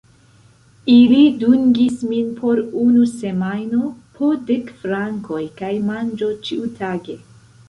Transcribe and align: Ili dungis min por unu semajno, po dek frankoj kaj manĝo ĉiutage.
Ili 0.93 1.19
dungis 1.43 1.99
min 2.13 2.31
por 2.39 2.61
unu 2.85 3.05
semajno, 3.11 3.91
po 4.17 4.31
dek 4.49 4.73
frankoj 4.81 5.45
kaj 5.61 5.71
manĝo 5.93 6.33
ĉiutage. 6.51 7.21